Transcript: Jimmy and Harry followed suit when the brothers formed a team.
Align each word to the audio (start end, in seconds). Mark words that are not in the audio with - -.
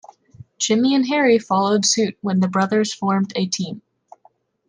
Jimmy 0.57 0.95
and 0.95 1.05
Harry 1.09 1.37
followed 1.37 1.85
suit 1.85 2.17
when 2.21 2.39
the 2.39 2.47
brothers 2.47 2.91
formed 2.91 3.33
a 3.35 3.45
team. 3.45 3.83